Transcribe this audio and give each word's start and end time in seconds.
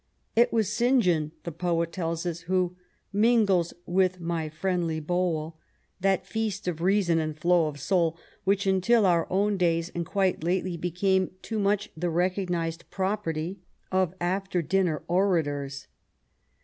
It 0.35 0.51
was 0.51 0.73
St. 0.73 1.03
John, 1.03 1.31
the 1.43 1.51
poet 1.51 1.91
tells 1.91 2.25
us, 2.25 2.39
who" 2.49 2.75
mingles 3.25 3.71
with 3.85 4.19
my 4.19 4.49
friendly 4.49 4.99
bowl" 4.99 5.57
that 6.01 6.25
feast 6.25 6.67
of 6.67 6.81
reason 6.81 7.19
and 7.19 7.37
flow 7.37 7.67
of 7.67 7.79
soul 7.79 8.17
which 8.43 8.65
until 8.65 9.05
our 9.05 9.27
own 9.31 9.57
days, 9.57 9.89
and 9.93 10.03
quite 10.03 10.43
lately, 10.43 10.75
became 10.75 11.29
too 11.43 11.59
much 11.59 11.91
the 11.95 12.09
recognized 12.09 12.89
property 12.89 13.59
of 13.91 14.15
after 14.19 14.63
dinner 14.63 15.03
orators. 15.07 15.85